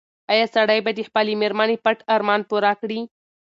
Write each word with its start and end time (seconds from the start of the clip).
ایا 0.31 0.45
سړی 0.55 0.79
به 0.85 0.91
د 0.95 0.99
خپلې 1.07 1.33
مېرمنې 1.41 1.77
پټ 1.85 1.97
ارمان 2.15 2.41
پوره 2.49 2.73
کړي؟ 2.81 2.99